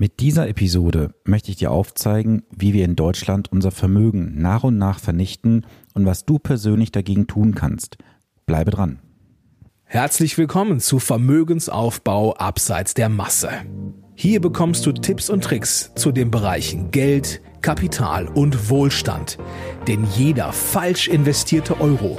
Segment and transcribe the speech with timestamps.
[0.00, 4.78] Mit dieser Episode möchte ich dir aufzeigen, wie wir in Deutschland unser Vermögen nach und
[4.78, 7.98] nach vernichten und was du persönlich dagegen tun kannst.
[8.46, 9.00] Bleibe dran.
[9.82, 13.50] Herzlich willkommen zu Vermögensaufbau abseits der Masse.
[14.14, 19.36] Hier bekommst du Tipps und Tricks zu den Bereichen Geld, Kapital und Wohlstand.
[19.88, 22.16] Denn jeder falsch investierte Euro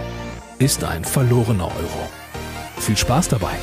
[0.57, 2.09] ist ein verlorener Euro.
[2.77, 3.55] Viel Spaß dabei!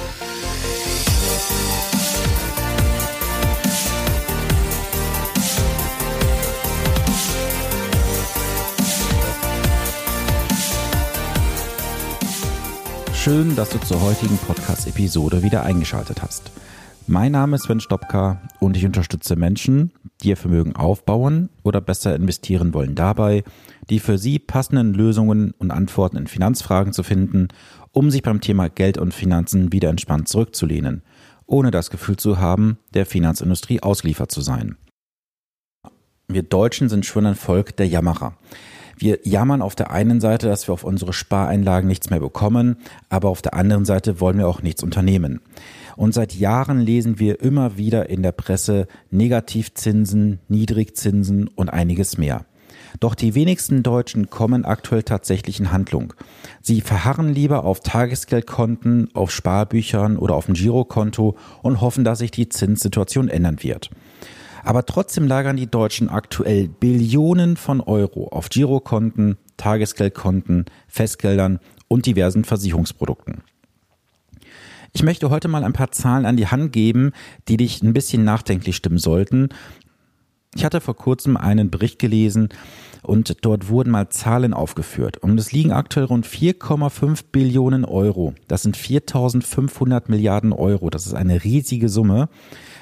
[13.27, 16.53] Schön, dass du zur heutigen Podcast-Episode wieder eingeschaltet hast.
[17.09, 19.91] Mein Name ist Sven Stopka und ich unterstütze Menschen,
[20.23, 23.43] die ihr Vermögen aufbauen oder besser investieren wollen dabei,
[23.91, 27.49] die für sie passenden Lösungen und Antworten in Finanzfragen zu finden,
[27.91, 31.02] um sich beim Thema Geld und Finanzen wieder entspannt zurückzulehnen,
[31.47, 34.77] ohne das Gefühl zu haben, der Finanzindustrie ausgeliefert zu sein.
[36.29, 38.37] Wir Deutschen sind schon ein Volk der Jammerer.
[38.99, 42.77] Wir jammern auf der einen Seite, dass wir auf unsere Spareinlagen nichts mehr bekommen,
[43.11, 45.41] aber auf der anderen Seite wollen wir auch nichts unternehmen.
[45.97, 52.47] Und seit Jahren lesen wir immer wieder in der Presse Negativzinsen, Niedrigzinsen und einiges mehr.
[53.01, 56.15] Doch die wenigsten Deutschen kommen aktuell tatsächlich in Handlung.
[56.63, 62.30] Sie verharren lieber auf Tagesgeldkonten, auf Sparbüchern oder auf dem Girokonto und hoffen, dass sich
[62.30, 63.91] die Zinssituation ändern wird.
[64.66, 72.42] Aber trotzdem lagern die Deutschen aktuell Billionen von Euro auf Girokonten, Tagesgeldkonten, Festgeldern und diversen
[72.42, 73.42] Versicherungsprodukten.
[74.92, 77.12] Ich möchte heute mal ein paar Zahlen an die Hand geben,
[77.47, 79.50] die dich ein bisschen nachdenklich stimmen sollten.
[80.56, 82.48] Ich hatte vor kurzem einen Bericht gelesen
[83.03, 85.19] und dort wurden mal Zahlen aufgeführt.
[85.19, 88.34] Und es liegen aktuell rund 4,5 Billionen Euro.
[88.48, 90.91] Das sind 4500 Milliarden Euro.
[90.91, 92.28] Das ist eine riesige Summe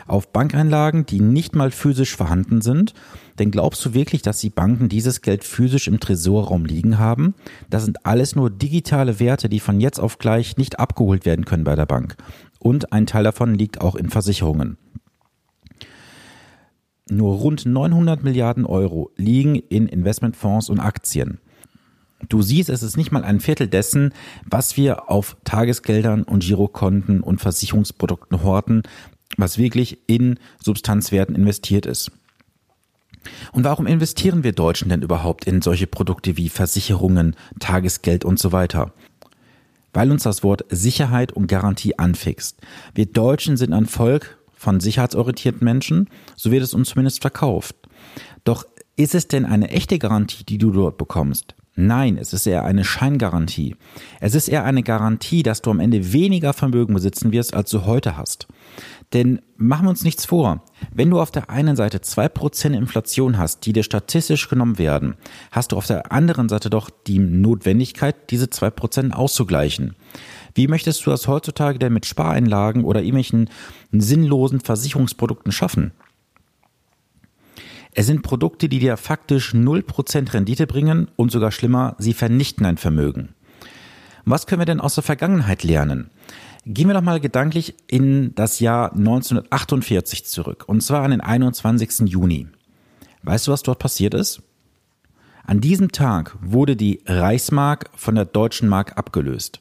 [0.07, 2.95] auf Bankeinlagen, die nicht mal physisch vorhanden sind.
[3.39, 7.35] Denn glaubst du wirklich, dass die Banken dieses Geld physisch im Tresorraum liegen haben?
[7.71, 11.65] Das sind alles nur digitale Werte, die von jetzt auf gleich nicht abgeholt werden können
[11.65, 12.17] bei der Bank.
[12.59, 14.79] Und ein Teil davon liegt auch in Versicherungen.
[17.11, 21.39] Nur rund 900 Milliarden Euro liegen in Investmentfonds und Aktien.
[22.29, 24.15] Du siehst, es ist nicht mal ein Viertel dessen,
[24.49, 28.83] was wir auf Tagesgeldern und Girokonten und Versicherungsprodukten horten,
[29.37, 32.11] was wirklich in Substanzwerten investiert ist.
[33.53, 38.53] Und warum investieren wir Deutschen denn überhaupt in solche Produkte wie Versicherungen, Tagesgeld und so
[38.53, 38.93] weiter?
[39.93, 42.59] Weil uns das Wort Sicherheit und Garantie anfixt.
[42.95, 47.77] Wir Deutschen sind ein Volk von sicherheitsorientierten Menschen, so wird es uns zumindest verkauft.
[48.45, 51.55] Doch ist es denn eine echte Garantie, die du dort bekommst?
[51.77, 53.75] Nein, es ist eher eine Scheingarantie.
[54.21, 57.85] Es ist eher eine Garantie, dass du am Ende weniger Vermögen besitzen wirst, als du
[57.85, 58.47] heute hast.
[59.13, 60.63] Denn machen wir uns nichts vor.
[60.93, 65.17] Wenn du auf der einen Seite zwei Prozent Inflation hast, die dir statistisch genommen werden,
[65.51, 69.97] hast du auf der anderen Seite doch die Notwendigkeit, diese zwei Prozent auszugleichen.
[70.55, 73.51] Wie möchtest du das heutzutage denn mit Spareinlagen oder irgendwelchen
[73.91, 75.93] sinnlosen Versicherungsprodukten schaffen?
[77.97, 82.77] Es sind Produkte, die dir faktisch 0% Rendite bringen und sogar schlimmer, sie vernichten dein
[82.77, 83.35] Vermögen.
[84.25, 86.11] Was können wir denn aus der Vergangenheit lernen?
[86.67, 92.09] Gehen wir doch mal gedanklich in das Jahr 1948 zurück, und zwar an den 21.
[92.09, 92.49] Juni.
[93.23, 94.43] Weißt du, was dort passiert ist?
[95.47, 99.61] An diesem Tag wurde die Reichsmark von der deutschen Mark abgelöst.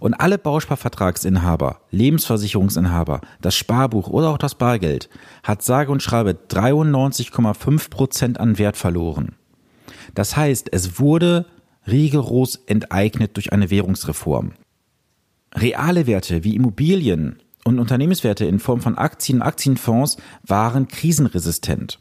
[0.00, 5.08] Und alle Bausparvertragsinhaber, Lebensversicherungsinhaber, das Sparbuch oder auch das Bargeld
[5.42, 9.36] hat sage und schreibe 93,5 Prozent an Wert verloren.
[10.14, 11.46] Das heißt, es wurde
[11.86, 14.52] rigoros enteignet durch eine Währungsreform.
[15.54, 20.16] Reale Werte wie Immobilien und Unternehmenswerte in Form von Aktien und Aktienfonds
[20.46, 21.98] waren krisenresistent.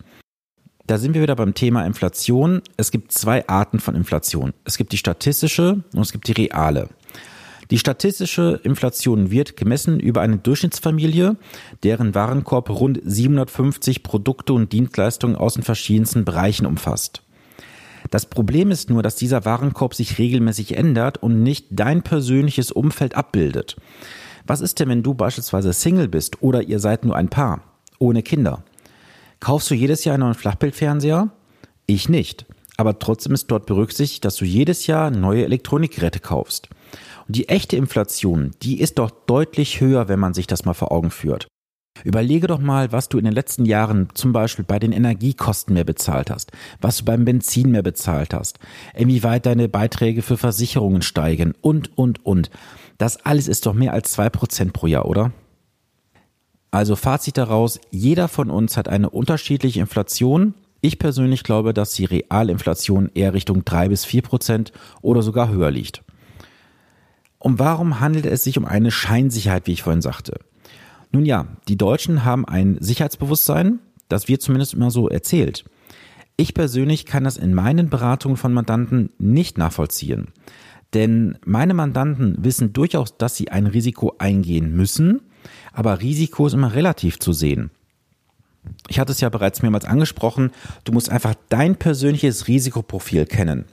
[0.87, 2.61] Da sind wir wieder beim Thema Inflation.
[2.75, 4.53] Es gibt zwei Arten von Inflation.
[4.65, 6.89] Es gibt die statistische und es gibt die reale.
[7.71, 11.37] Die statistische Inflation wird gemessen über eine Durchschnittsfamilie,
[11.83, 17.23] deren Warenkorb rund 750 Produkte und Dienstleistungen aus den verschiedensten Bereichen umfasst.
[18.09, 23.15] Das Problem ist nur, dass dieser Warenkorb sich regelmäßig ändert und nicht dein persönliches Umfeld
[23.15, 23.77] abbildet.
[24.45, 27.63] Was ist denn, wenn du beispielsweise Single bist oder ihr seid nur ein Paar,
[27.99, 28.65] ohne Kinder?
[29.39, 31.29] Kaufst du jedes Jahr einen neuen Flachbildfernseher?
[31.85, 32.45] Ich nicht.
[32.75, 36.67] Aber trotzdem ist dort berücksichtigt, dass du jedes Jahr neue Elektronikgeräte kaufst.
[37.27, 40.91] Und die echte Inflation, die ist doch deutlich höher, wenn man sich das mal vor
[40.91, 41.47] Augen führt.
[42.03, 45.83] Überlege doch mal, was du in den letzten Jahren zum Beispiel bei den Energiekosten mehr
[45.83, 48.59] bezahlt hast, was du beim Benzin mehr bezahlt hast,
[48.95, 52.49] inwieweit deine Beiträge für Versicherungen steigen und, und, und.
[52.97, 55.31] Das alles ist doch mehr als zwei Prozent pro Jahr, oder?
[56.71, 60.53] Also Fazit daraus, jeder von uns hat eine unterschiedliche Inflation.
[60.79, 64.71] Ich persönlich glaube, dass die Realinflation eher Richtung drei bis vier Prozent
[65.01, 66.01] oder sogar höher liegt.
[67.41, 70.39] Und warum handelt es sich um eine Scheinsicherheit, wie ich vorhin sagte?
[71.11, 73.79] Nun ja, die Deutschen haben ein Sicherheitsbewusstsein,
[74.09, 75.65] das wird zumindest immer so erzählt.
[76.37, 80.27] Ich persönlich kann das in meinen Beratungen von Mandanten nicht nachvollziehen.
[80.93, 85.21] Denn meine Mandanten wissen durchaus, dass sie ein Risiko eingehen müssen,
[85.73, 87.71] aber Risiko ist immer relativ zu sehen.
[88.87, 90.51] Ich hatte es ja bereits mehrmals angesprochen,
[90.83, 93.65] du musst einfach dein persönliches Risikoprofil kennen.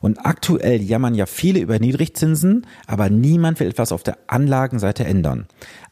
[0.00, 5.46] Und aktuell jammern ja viele über Niedrigzinsen, aber niemand will etwas auf der Anlagenseite ändern.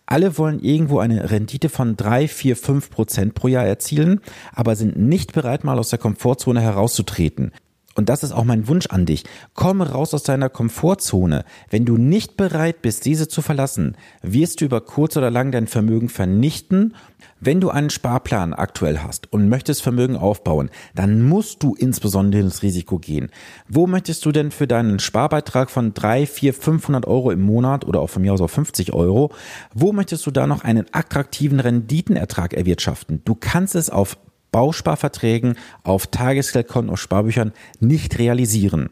[0.05, 4.21] Alle wollen irgendwo eine Rendite von drei, vier, fünf Prozent pro Jahr erzielen,
[4.53, 7.53] aber sind nicht bereit, mal aus der Komfortzone herauszutreten
[7.95, 9.25] und das ist auch mein Wunsch an dich,
[9.55, 11.45] komm raus aus deiner Komfortzone.
[11.71, 15.67] Wenn du nicht bereit bist, diese zu verlassen, wirst du über kurz oder lang dein
[15.67, 16.95] Vermögen vernichten.
[17.41, 22.63] Wenn du einen Sparplan aktuell hast und möchtest Vermögen aufbauen, dann musst du insbesondere ins
[22.63, 23.31] Risiko gehen.
[23.69, 28.01] Wo möchtest du denn für deinen Sparbeitrag von drei, vier, 500 Euro im Monat oder
[28.01, 29.33] auch von mir aus auf 50 Euro,
[29.75, 33.23] wo möchtest du da noch einen attraktiven Renditenertrag erwirtschaften?
[33.25, 34.17] Du kannst es auf
[34.53, 38.91] Bausparverträgen auf Tagesgeldkonten und Sparbüchern nicht realisieren.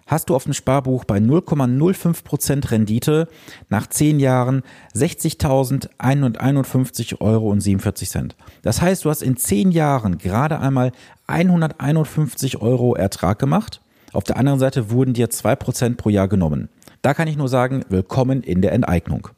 [0.07, 3.29] hast du auf dem Sparbuch bei 0,05% Rendite
[3.69, 4.63] nach 10 Jahren
[4.95, 8.37] 60.151 Euro und 47 Cent.
[8.63, 10.91] Das heißt, du hast in 10 Jahren gerade einmal
[11.27, 13.81] 151 Euro Ertrag gemacht.
[14.13, 16.69] Auf der anderen Seite wurden dir 2% pro Jahr genommen.
[17.01, 19.29] Da kann ich nur sagen, willkommen in der Enteignung.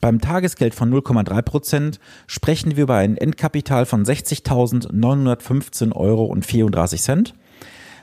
[0.00, 7.34] Beim Tagesgeld von 0,3% sprechen wir über ein Endkapital von 60.915 Euro und 34 Cent.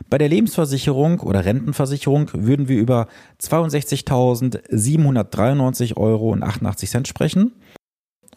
[0.10, 3.08] Bei der Lebensversicherung oder Rentenversicherung würden wir über
[3.42, 7.54] 62.793 Euro und 88 Cent sprechen.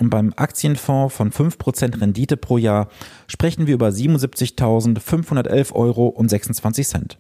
[0.01, 2.89] Und beim Aktienfonds von 5% Rendite pro Jahr
[3.29, 7.17] sprechen wir über 77.511 Euro und 26 Cent.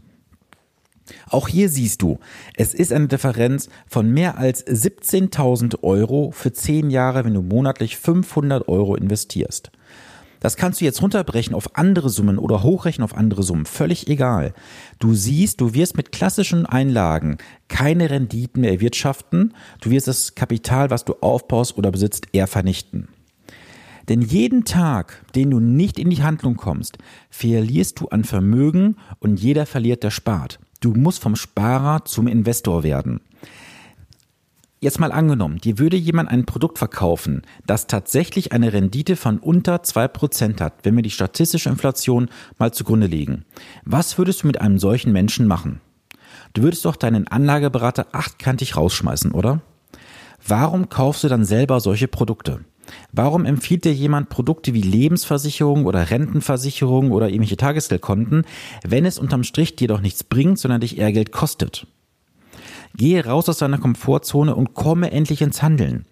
[1.28, 2.18] Auch hier siehst du,
[2.56, 7.98] es ist eine Differenz von mehr als 17.000 Euro für 10 Jahre, wenn du monatlich
[7.98, 9.70] 500 Euro investierst.
[10.44, 13.64] Das kannst du jetzt runterbrechen auf andere Summen oder hochrechnen auf andere Summen.
[13.64, 14.52] Völlig egal.
[14.98, 19.54] Du siehst, du wirst mit klassischen Einlagen keine Renditen mehr erwirtschaften.
[19.80, 23.08] Du wirst das Kapital, was du aufbaust oder besitzt, eher vernichten.
[24.10, 26.98] Denn jeden Tag, den du nicht in die Handlung kommst,
[27.30, 30.60] verlierst du an Vermögen und jeder verliert, der spart.
[30.80, 33.22] Du musst vom Sparer zum Investor werden.
[34.84, 39.82] Jetzt mal angenommen, dir würde jemand ein Produkt verkaufen, das tatsächlich eine Rendite von unter
[39.82, 43.46] zwei Prozent hat, wenn wir die statistische Inflation mal zugrunde legen.
[43.86, 45.80] Was würdest du mit einem solchen Menschen machen?
[46.52, 49.62] Du würdest doch deinen Anlageberater achtkantig rausschmeißen, oder?
[50.46, 52.60] Warum kaufst du dann selber solche Produkte?
[53.10, 58.44] Warum empfiehlt dir jemand Produkte wie Lebensversicherung oder Rentenversicherung oder irgendwelche Tagesgeldkonten,
[58.86, 61.86] wenn es unterm Strich dir doch nichts bringt, sondern dich eher Geld kostet?
[62.96, 66.06] Gehe raus aus deiner Komfortzone und komme endlich ins Handeln.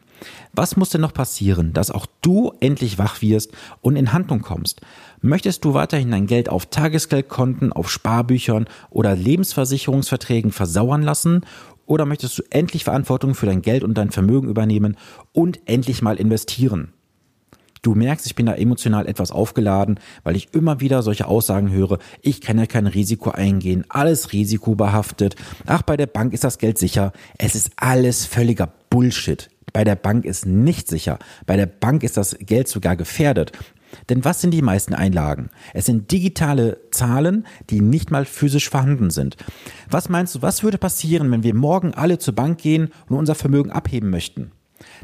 [0.53, 4.81] Was muss denn noch passieren, dass auch du endlich wach wirst und in Handlung kommst?
[5.21, 11.45] Möchtest du weiterhin dein Geld auf Tagesgeldkonten, auf Sparbüchern oder Lebensversicherungsverträgen versauern lassen?
[11.87, 14.97] Oder möchtest du endlich Verantwortung für dein Geld und dein Vermögen übernehmen
[15.33, 16.93] und endlich mal investieren?
[17.83, 21.99] Du merkst, ich bin da emotional etwas aufgeladen, weil ich immer wieder solche Aussagen höre,
[22.21, 25.35] ich kann ja kein Risiko eingehen, alles risikobehaftet,
[25.67, 27.13] ach, bei der Bank ist das Geld sicher.
[27.39, 29.51] Es ist alles völliger Bullshit.
[29.73, 31.19] Bei der Bank ist nicht sicher.
[31.45, 33.51] Bei der Bank ist das Geld sogar gefährdet.
[34.09, 35.51] Denn was sind die meisten Einlagen?
[35.75, 39.37] Es sind digitale Zahlen, die nicht mal physisch vorhanden sind.
[39.91, 43.35] Was meinst du, was würde passieren, wenn wir morgen alle zur Bank gehen und unser
[43.35, 44.53] Vermögen abheben möchten?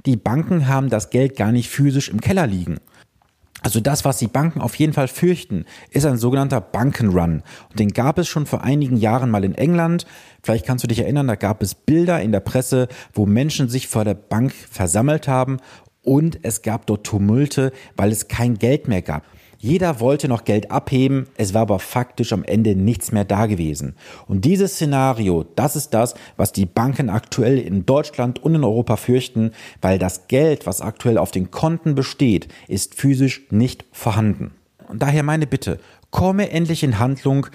[0.07, 2.79] Die Banken haben das Geld gar nicht physisch im Keller liegen.
[3.61, 7.43] Also das, was die Banken auf jeden Fall fürchten, ist ein sogenannter Bankenrun.
[7.71, 10.07] Und den gab es schon vor einigen Jahren mal in England.
[10.43, 13.89] Vielleicht kannst du dich erinnern, da gab es Bilder in der Presse, wo Menschen sich
[13.89, 15.59] vor der Bank versammelt haben
[16.03, 19.25] und es gab dort Tumulte, weil es kein Geld mehr gab.
[19.61, 23.97] Jeder wollte noch Geld abheben, es war aber faktisch am Ende nichts mehr da gewesen.
[24.29, 28.97] Und dieses Szenario, das ist das, was die Banken aktuell in Deutschland und in Europa
[28.97, 29.51] fürchten,
[29.83, 34.53] weil das Geld, was aktuell auf den Konten besteht, ist physisch nicht vorhanden.
[34.87, 37.49] Und daher meine Bitte, komme endlich in Handlung,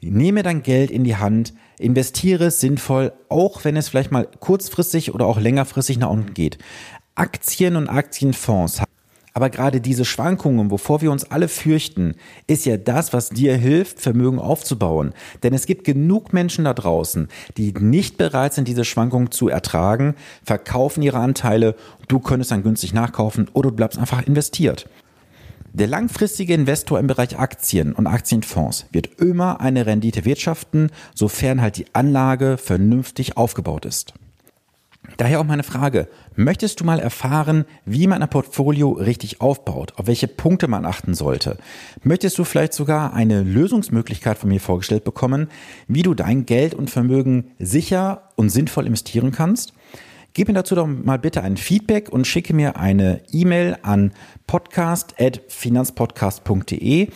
[0.00, 5.14] nehme dein Geld in die Hand, investiere es sinnvoll, auch wenn es vielleicht mal kurzfristig
[5.14, 6.58] oder auch längerfristig nach unten geht.
[7.16, 8.80] Aktien und Aktienfonds
[9.40, 12.14] aber gerade diese Schwankungen, wovor wir uns alle fürchten,
[12.46, 15.14] ist ja das, was dir hilft, Vermögen aufzubauen.
[15.42, 20.14] Denn es gibt genug Menschen da draußen, die nicht bereit sind, diese Schwankungen zu ertragen,
[20.44, 21.74] verkaufen ihre Anteile,
[22.06, 24.90] du könntest dann günstig nachkaufen oder du bleibst einfach investiert.
[25.72, 31.78] Der langfristige Investor im Bereich Aktien und Aktienfonds wird immer eine Rendite wirtschaften, sofern halt
[31.78, 34.12] die Anlage vernünftig aufgebaut ist.
[35.16, 40.06] Daher auch meine Frage, möchtest du mal erfahren, wie man ein Portfolio richtig aufbaut, auf
[40.06, 41.56] welche Punkte man achten sollte?
[42.02, 45.48] Möchtest du vielleicht sogar eine Lösungsmöglichkeit von mir vorgestellt bekommen,
[45.88, 49.72] wie du dein Geld und Vermögen sicher und sinnvoll investieren kannst?
[50.32, 54.12] Gib mir dazu doch mal bitte ein Feedback und schicke mir eine E-Mail an
[54.46, 57.08] podcast.finanzpodcast.de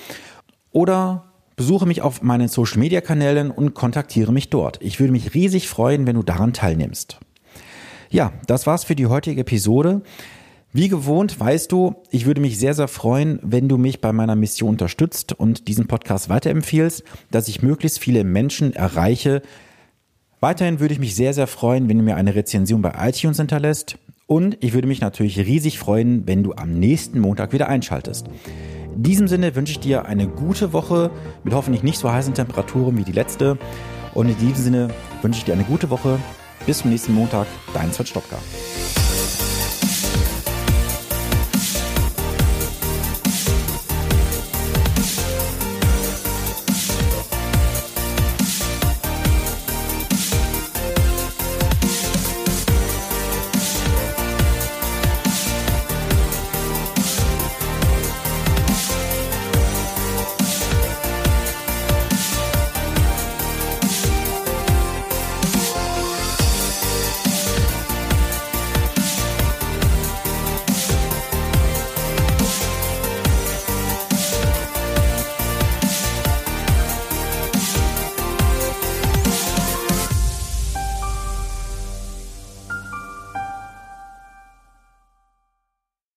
[0.72, 4.82] oder besuche mich auf meinen Social Media Kanälen und kontaktiere mich dort.
[4.82, 7.20] Ich würde mich riesig freuen, wenn du daran teilnimmst.
[8.14, 10.02] Ja, das war's für die heutige Episode.
[10.72, 14.36] Wie gewohnt, weißt du, ich würde mich sehr, sehr freuen, wenn du mich bei meiner
[14.36, 17.02] Mission unterstützt und diesen Podcast weiterempfiehlst,
[17.32, 19.42] dass ich möglichst viele Menschen erreiche.
[20.38, 23.98] Weiterhin würde ich mich sehr, sehr freuen, wenn du mir eine Rezension bei iTunes hinterlässt.
[24.28, 28.28] Und ich würde mich natürlich riesig freuen, wenn du am nächsten Montag wieder einschaltest.
[28.94, 31.10] In diesem Sinne wünsche ich dir eine gute Woche
[31.42, 33.58] mit hoffentlich nicht so heißen Temperaturen wie die letzte.
[34.14, 34.88] Und in diesem Sinne
[35.20, 36.20] wünsche ich dir eine gute Woche.
[36.66, 38.38] Bis zum nächsten Montag, dein Sven Stopka.